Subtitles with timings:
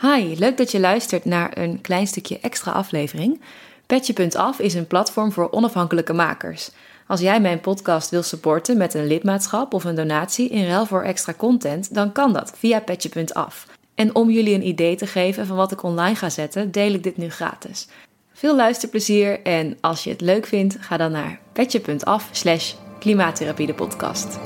[0.00, 3.40] Hi, leuk dat je luistert naar een klein stukje extra aflevering.
[3.86, 6.70] Petje.af is een platform voor onafhankelijke makers.
[7.06, 11.02] Als jij mijn podcast wil supporten met een lidmaatschap of een donatie in ruil voor
[11.02, 13.66] extra content, dan kan dat via Petje.af.
[13.94, 17.02] En om jullie een idee te geven van wat ik online ga zetten, deel ik
[17.02, 17.88] dit nu gratis.
[18.32, 23.74] Veel luisterplezier en als je het leuk vindt, ga dan naar petje.af slash klimaattherapie de
[23.74, 24.38] podcast.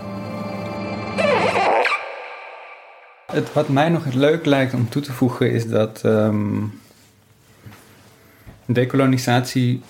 [3.35, 6.63] Het, wat mij nog leuk lijkt om toe te voegen is dat ehm,
[8.67, 9.81] decolonisatie,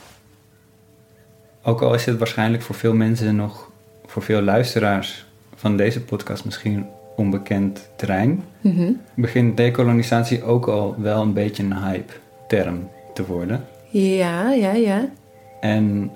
[1.63, 3.71] ook al is het waarschijnlijk voor veel mensen nog,
[4.07, 8.45] voor veel luisteraars van deze podcast misschien onbekend terrein,
[9.15, 13.65] begint decolonisatie ook al wel een beetje een hype-term te worden.
[13.91, 15.09] Ja, ja, ja.
[15.61, 16.11] En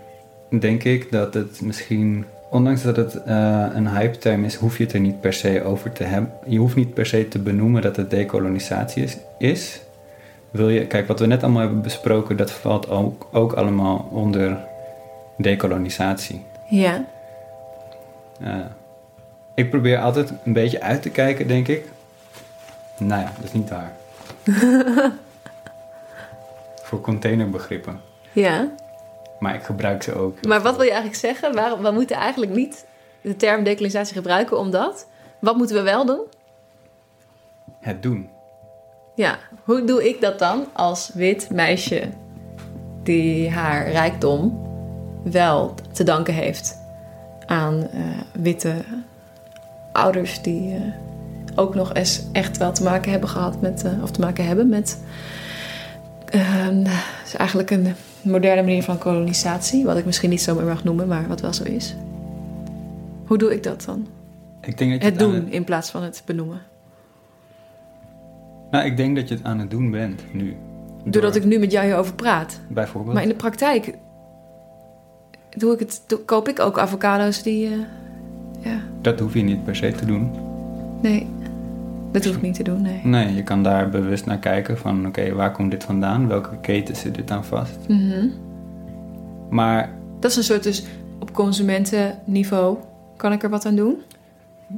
[0.58, 4.92] denk ik dat het misschien, ondanks dat het eh, een hype-term is, hoef je het
[4.92, 6.32] er niet per se over te hebben.
[6.46, 9.16] Je hoeft niet per se te benoemen dat het decolonisatie is.
[9.38, 9.80] is.
[10.50, 14.58] Wil je, kijk, wat we net allemaal hebben besproken, dat valt ook, ook allemaal onder
[15.36, 16.44] decolonisatie.
[16.68, 17.04] Ja.
[18.42, 18.54] Uh,
[19.54, 21.84] ik probeer altijd een beetje uit te kijken, denk ik.
[22.98, 23.92] Nou ja, dat is niet waar.
[26.88, 28.00] Voor containerbegrippen.
[28.32, 28.68] Ja.
[29.38, 30.46] Maar ik gebruik ze ook.
[30.46, 31.54] Maar wat wil je eigenlijk zeggen?
[31.54, 32.86] Waarom, we moeten eigenlijk niet
[33.20, 35.08] de term decolonisatie gebruiken omdat?
[35.38, 36.20] Wat moeten we wel doen?
[37.80, 38.28] Het doen.
[39.14, 42.08] Ja, hoe doe ik dat dan als wit meisje
[43.02, 44.66] die haar rijkdom
[45.24, 46.78] wel te danken heeft
[47.46, 48.00] aan uh,
[48.32, 48.74] witte
[49.92, 50.80] ouders die uh,
[51.54, 54.68] ook nog eens echt wel te maken hebben gehad met, uh, of te maken hebben
[54.68, 55.02] met
[57.24, 57.86] is eigenlijk een
[58.22, 61.52] moderne manier van kolonisatie, wat ik misschien niet zo meer mag noemen, maar wat wel
[61.52, 61.96] zo is.
[63.26, 64.06] Hoe doe ik dat dan?
[64.60, 66.60] Ik denk dat je het, het doen in plaats van het benoemen.
[68.70, 70.56] Nou, ik denk dat je het aan het doen bent nu.
[71.04, 72.60] Doordat ik nu met jou hierover praat.
[72.68, 73.14] Bijvoorbeeld.
[73.14, 73.94] Maar in de praktijk
[75.56, 77.66] doe ik het, koop ik ook avocado's die.
[77.66, 77.72] eh,
[78.60, 80.30] ja, Dat hoef je niet per se te doen.
[81.02, 81.26] nee.
[82.12, 83.00] Dat hoef ik niet te doen, nee.
[83.04, 86.28] Nee, je kan daar bewust naar kijken van oké, waar komt dit vandaan?
[86.28, 87.78] Welke keten zit dit aan vast?
[87.88, 88.26] Mhm.
[89.50, 90.84] Maar Dat is een soort dus
[91.18, 92.76] op consumentenniveau.
[93.16, 93.96] Kan ik er wat aan doen?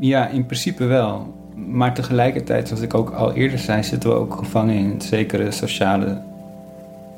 [0.01, 1.35] ja, in principe wel.
[1.55, 6.23] Maar tegelijkertijd, zoals ik ook al eerder zei, zitten we ook gevangen in zekere sociale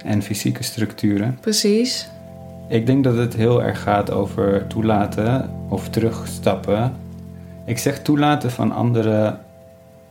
[0.05, 1.39] en fysieke structuren.
[1.41, 2.11] Precies.
[2.69, 6.93] Ik denk dat het heel erg gaat over toelaten of terugstappen.
[7.65, 9.37] Ik zeg toelaten van andere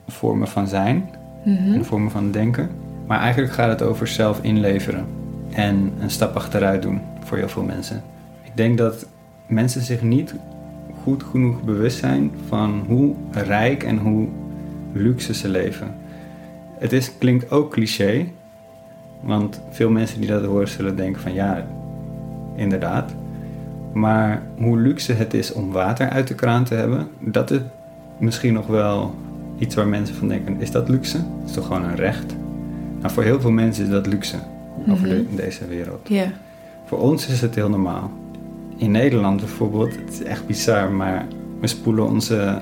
[0.07, 1.09] vormen van zijn
[1.43, 1.73] Mhm.
[1.73, 2.69] en vormen van denken.
[3.07, 5.05] Maar eigenlijk gaat het over zelf inleveren
[5.49, 8.01] en een stap achteruit doen voor heel veel mensen.
[8.43, 9.05] Ik denk dat
[9.47, 10.35] mensen zich niet
[11.03, 14.27] goed genoeg bewust zijn van hoe rijk en hoe
[14.93, 15.95] luxe ze leven.
[16.77, 18.25] Het is, klinkt ook cliché,
[19.21, 21.65] want veel mensen die dat horen zullen denken van ja,
[22.55, 23.11] inderdaad.
[23.93, 27.59] Maar hoe luxe het is om water uit de kraan te hebben, dat is
[28.17, 29.15] misschien nog wel
[29.61, 31.17] iets waar mensen van denken: is dat luxe?
[31.17, 32.35] Dat is toch gewoon een recht?
[32.99, 34.35] Nou, voor heel veel mensen is dat luxe
[34.89, 36.07] over de- in deze wereld.
[36.85, 38.11] Voor ons is het heel normaal.
[38.77, 41.25] In Nederland bijvoorbeeld, het is echt bizar, maar
[41.59, 42.61] we spoelen onze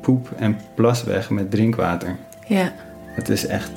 [0.00, 2.16] poep en plas weg met drinkwater.
[2.46, 2.72] Ja.
[3.06, 3.70] Het is echt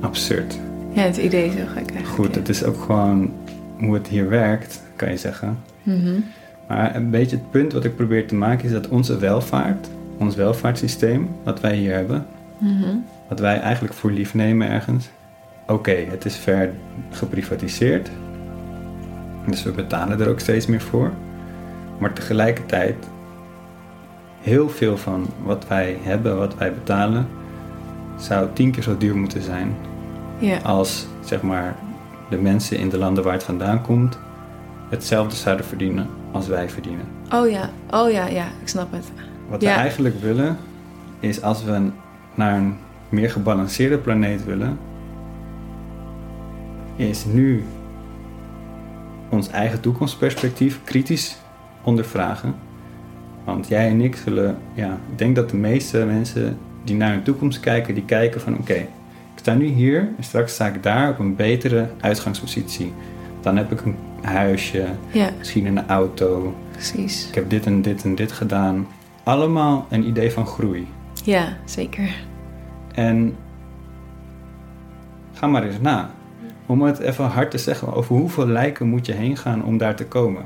[0.00, 0.58] absurd.
[0.92, 2.06] Ja, het idee is heel gek eigenlijk.
[2.06, 3.30] Goed, het is ook gewoon
[3.78, 5.58] hoe het hier werkt, kan je zeggen.
[5.82, 6.20] Mhm.
[6.68, 9.88] Maar een beetje het punt wat ik probeer te maken is dat onze welvaart,
[10.20, 12.26] ons welvaartssysteem, wat wij hier hebben,
[12.58, 12.96] Mhm.
[13.28, 15.08] wat wij eigenlijk voor lief nemen ergens.
[15.66, 16.70] Oké, het is ver
[17.10, 18.10] geprivatiseerd.
[19.46, 21.10] Dus we betalen er ook steeds meer voor.
[21.98, 22.94] Maar tegelijkertijd,
[24.40, 27.26] heel veel van wat wij hebben, wat wij betalen,
[28.18, 29.74] zou tien keer zo duur moeten zijn
[30.62, 31.76] als zeg maar
[32.30, 34.18] de mensen in de landen waar het vandaan komt
[34.88, 37.04] hetzelfde zouden verdienen als wij verdienen.
[37.34, 37.70] Oh ja.
[37.90, 38.44] Oh ja, ja.
[38.60, 39.04] Ik snap het.
[39.50, 39.74] Wat Ja.
[39.74, 40.56] we eigenlijk willen
[41.20, 41.90] is als we
[42.34, 42.74] naar een
[43.08, 44.78] meer gebalanceerde planeet willen,
[46.96, 47.64] is nu
[49.28, 51.36] ons eigen toekomstperspectief kritisch
[51.82, 52.54] ondervragen.
[53.44, 57.22] Want jij en ik zullen, ja, ik denk dat de meeste mensen die naar hun
[57.22, 58.86] toekomst kijken, die kijken van oké, ik
[59.46, 62.92] sta nu hier en straks sta ik daar op een betere uitgangspositie.
[63.40, 67.28] Dan heb ik een huisje, Ja, misschien een auto, precies.
[67.28, 68.86] ik heb dit en dit en dit gedaan.
[69.30, 70.88] Allemaal een idee van groei.
[71.24, 72.14] Ja, zeker.
[72.94, 73.36] En
[75.32, 76.10] ga maar eens na.
[76.66, 79.94] Om het even hard te zeggen, over hoeveel lijken moet je heen gaan om daar
[79.94, 80.42] te komen?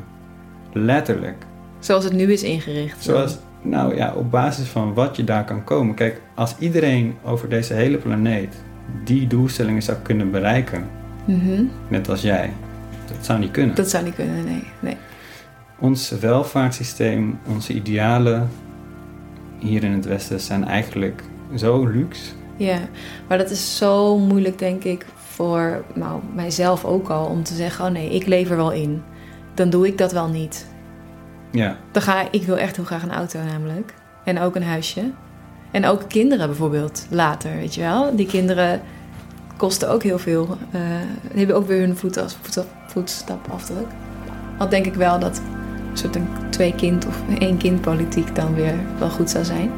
[0.73, 1.47] Letterlijk.
[1.79, 3.03] Zoals het nu is ingericht.
[3.03, 5.95] Zoals Nou ja, op basis van wat je daar kan komen.
[5.95, 8.55] Kijk, als iedereen over deze hele planeet
[9.05, 10.87] die doelstellingen zou kunnen bereiken,
[11.25, 11.65] Mhm.
[11.89, 12.53] net als jij,
[13.07, 13.75] dat zou niet kunnen.
[13.75, 14.65] Dat zou niet kunnen, nee.
[14.81, 14.97] nee.
[15.79, 18.49] Ons welvaartssysteem, onze idealen
[19.65, 21.23] hier in het Westen zijn eigenlijk
[21.57, 22.33] zo luxe.
[22.57, 22.79] Ja,
[23.29, 27.27] maar dat is zo moeilijk, denk ik, voor nou, mijzelf ook al.
[27.27, 29.03] Om te zeggen, oh nee, ik leef er wel in.
[29.55, 30.67] Dan doe ik dat wel niet.
[31.51, 33.95] Ja, Dan ga, ik wil echt heel graag een auto namelijk.
[34.25, 35.11] En ook een huisje.
[35.71, 38.17] En ook kinderen bijvoorbeeld, later, weet je wel.
[38.17, 38.81] Die kinderen
[39.57, 40.57] kosten ook heel veel.
[40.71, 43.87] die hebben ook weer hun voet, voet, voetstapafdruk.
[44.59, 45.41] Al denk ik wel dat
[45.95, 49.71] een soort een twee-kind of één-kind politiek dan weer wel goed zou zijn.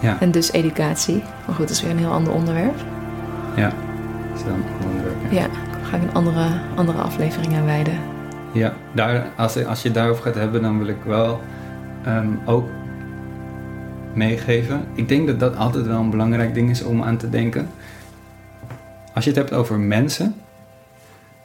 [0.00, 1.22] ja, En dus educatie.
[1.46, 2.74] Maar goed, dat is weer een heel ander onderwerp.
[3.56, 3.72] ja.
[4.30, 5.16] Dat is dan een onderwerp.
[5.30, 5.40] ja.
[5.40, 7.98] Ja, daar ga ik een andere, andere aflevering aan wijden.
[8.52, 11.40] Ja, daar, als, als je daarover gaat hebben, dan wil ik wel
[12.04, 12.68] ehm, ook
[14.14, 14.84] meegeven.
[14.94, 17.68] Ik denk dat dat altijd wel een belangrijk ding is om aan te denken.
[19.14, 20.34] Als je het hebt over mensen,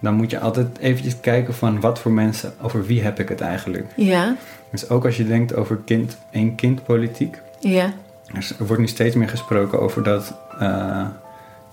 [0.02, 3.42] dan moet je altijd eventjes kijken van wat voor mensen, over wie heb ik het
[3.42, 3.86] eigenlijk.
[3.96, 4.36] Ja,
[4.72, 7.38] Dus ook als je denkt over kind, één kindpolitiek.
[7.60, 7.94] ja,
[8.34, 11.06] Er wordt nu steeds meer gesproken over dat eh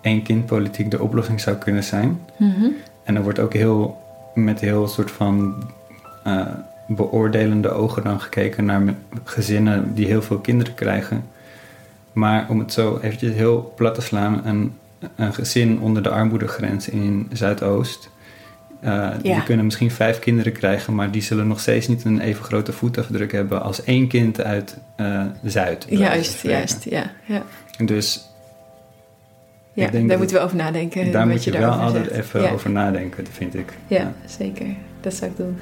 [0.00, 2.20] één kindpolitiek de oplossing zou kunnen zijn.
[2.36, 2.66] mhm,
[3.04, 3.98] En er wordt ook heel
[4.34, 5.54] met heel soort van
[6.24, 6.46] eh,
[6.86, 8.82] beoordelende ogen dan gekeken naar
[9.24, 11.24] gezinnen die heel veel kinderen krijgen.
[12.12, 14.74] Maar om het zo eventjes heel plat te slaan, een,
[15.16, 18.10] een gezin onder de armoedegrens in Zuidoost.
[18.80, 19.34] Eh, Ja.
[19.34, 22.72] Die kunnen misschien vijf kinderen krijgen, maar die zullen nog steeds niet een even grote
[22.72, 25.86] voetafdruk hebben als één kind uit eh, Zuid.
[25.88, 27.10] juist, juist, ja.
[27.26, 27.42] ja.
[27.84, 28.26] Dus
[29.72, 31.12] ja Ik denk daar dat moeten we over nadenken.
[31.12, 32.16] daar moet je wel altijd zegt.
[32.18, 32.50] even ja.
[32.50, 33.72] over nadenken, vind ik.
[33.86, 34.66] Ja, zeker.
[35.00, 35.56] Dat zou ik doen.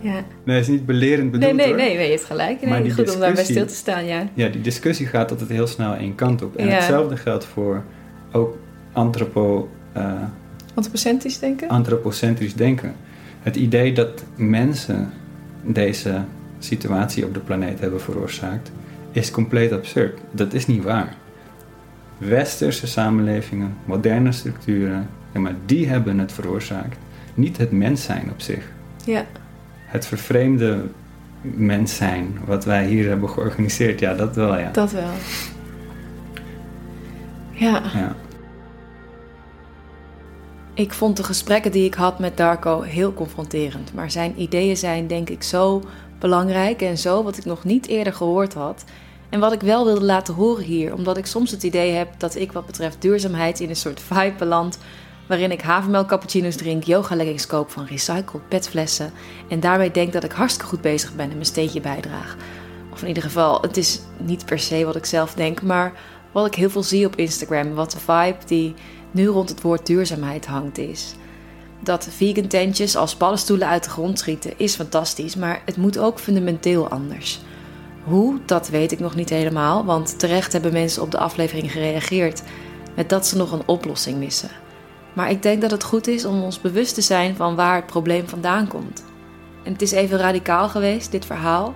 [0.00, 0.24] Ja.
[0.44, 1.76] Nee, het is niet belerend bedoeld Nee, nee, hoor.
[1.96, 2.60] nee, je hebt gelijk.
[2.60, 4.28] Nee, Maar die goed om daarbij stil te staan, ja.
[4.34, 6.56] Ja, die discussie gaat altijd heel snel één kant op.
[6.56, 7.84] En hetzelfde geldt voor
[8.32, 8.58] ook
[8.92, 10.12] antropo, eh,
[10.76, 11.68] Antropocentrisch denken?
[11.68, 12.94] antropocentrisch denken.
[13.42, 15.10] Het idee dat mensen
[15.62, 16.24] deze
[16.58, 18.72] situatie op de planeet hebben veroorzaakt,
[19.12, 20.20] is compleet absurd.
[20.30, 21.14] Dat is niet waar.
[22.18, 26.98] Westerse samenlevingen, moderne structuren, ja, maar die hebben het veroorzaakt.
[27.34, 28.64] Niet het mens zijn op zich.
[29.04, 29.24] Ja,
[29.84, 30.84] Het vervreemde
[31.40, 34.70] mens zijn, wat wij hier hebben georganiseerd, ja, dat wel, ja.
[34.70, 35.10] dat wel.
[37.50, 38.16] Ja, ja.
[40.76, 43.94] Ik vond de gesprekken die ik had met Darko heel confronterend.
[43.94, 45.82] Maar zijn ideeën zijn denk ik zo
[46.18, 48.84] belangrijk en zo wat ik nog niet eerder gehoord had.
[49.28, 52.34] En wat ik wel wilde laten horen hier, omdat ik soms het idee heb dat
[52.34, 54.78] ik wat betreft duurzaamheid in een soort vibe beland.
[55.28, 59.12] Waarin ik havermelk cappuccino's drink, yoga leggings koop van recycled petflessen.
[59.48, 62.36] En daarmee denk dat ik hartstikke goed bezig ben en mijn steentje bijdraag.
[62.92, 65.92] Of in ieder geval, het is niet per se wat ik zelf denk, maar
[66.32, 67.74] wat ik heel veel zie op Instagram.
[67.74, 68.74] Wat de vibe die
[69.16, 71.14] nu rond het woord duurzaamheid hangt is.
[71.80, 76.18] Dat vegan tentjes als paddenstoelen uit de grond schieten is fantastisch, maar het moet ook
[76.18, 77.40] fundamenteel anders.
[78.04, 82.42] Hoe, dat weet ik nog niet helemaal, want terecht hebben mensen op de aflevering gereageerd
[82.96, 84.50] met dat ze nog een oplossing missen.
[85.12, 87.86] Maar ik denk dat het goed is om ons bewust te zijn van waar het
[87.86, 89.04] probleem vandaan komt.
[89.64, 91.74] En het is even radicaal geweest, dit verhaal,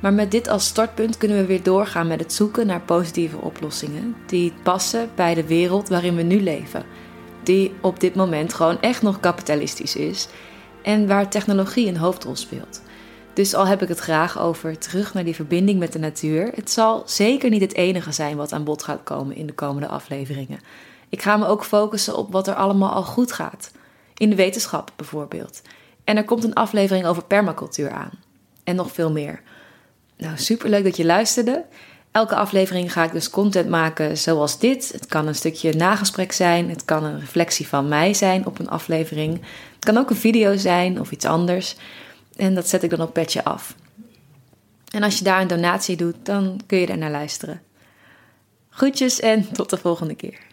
[0.00, 4.16] maar met dit als startpunt kunnen we weer doorgaan met het zoeken naar positieve oplossingen
[4.26, 6.84] die passen bij de wereld waarin we nu leven.
[7.42, 10.28] Die op dit moment gewoon echt nog kapitalistisch is
[10.82, 12.82] en waar technologie een hoofdrol speelt.
[13.32, 16.70] Dus al heb ik het graag over terug naar die verbinding met de natuur, het
[16.70, 20.60] zal zeker niet het enige zijn wat aan bod gaat komen in de komende afleveringen.
[21.08, 23.72] Ik ga me ook focussen op wat er allemaal al goed gaat.
[24.14, 25.62] In de wetenschap bijvoorbeeld.
[26.04, 28.10] En er komt een aflevering over permacultuur aan.
[28.64, 29.42] En nog veel meer.
[30.20, 31.64] Nou, superleuk dat je luisterde.
[32.10, 34.92] Elke aflevering ga ik dus content maken zoals dit.
[34.92, 36.70] Het kan een stukje nagesprek zijn.
[36.70, 39.32] Het kan een reflectie van mij zijn op een aflevering.
[39.74, 41.76] Het kan ook een video zijn of iets anders.
[42.36, 43.74] En dat zet ik dan op petje af.
[44.90, 47.62] En als je daar een donatie doet, dan kun je er naar luisteren.
[48.70, 50.49] Groetjes en tot de volgende keer.